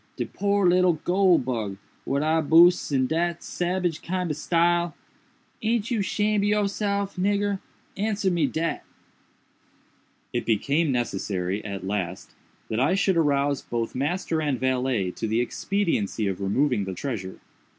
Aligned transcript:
de 0.15 0.25
poor 0.25 0.67
little 0.67 0.93
goole 0.93 1.37
bug, 1.37 1.77
what 2.05 2.23
I 2.23 2.41
boosed 2.41 2.91
in 2.91 3.05
dat 3.05 3.43
sabage 3.43 3.99
kind 4.01 4.31
ob 4.31 4.35
style! 4.35 4.95
Aint 5.61 5.91
you 5.91 6.01
shamed 6.01 6.43
ob 6.43 6.47
yourself, 6.49 7.17
nigger?—answer 7.17 8.31
me 8.31 8.47
dat!" 8.47 8.83
It 10.33 10.47
became 10.47 10.91
necessary, 10.91 11.63
at 11.63 11.85
last, 11.85 12.33
that 12.67 12.79
I 12.79 12.95
should 12.95 13.15
arouse 13.15 13.61
both 13.61 13.93
master 13.93 14.41
and 14.41 14.59
valet 14.59 15.11
to 15.11 15.27
the 15.27 15.39
expediency 15.39 16.25
of 16.25 16.41
removing 16.41 16.85
the 16.85 16.95
treasure. 16.95 17.39